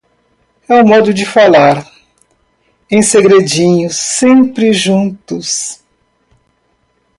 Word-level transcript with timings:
É 0.67 0.73
um 0.73 0.83
modo 0.87 1.13
de 1.13 1.27
falar. 1.27 1.85
Em 2.89 3.03
segredinhos, 3.03 3.97
sempre 3.97 4.73
juntos. 4.73 5.79